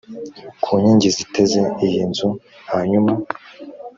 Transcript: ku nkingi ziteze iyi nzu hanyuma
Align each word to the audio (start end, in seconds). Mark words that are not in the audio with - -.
ku 0.63 0.71
nkingi 0.81 1.09
ziteze 1.15 1.59
iyi 1.85 2.01
nzu 2.09 2.29
hanyuma 2.71 3.13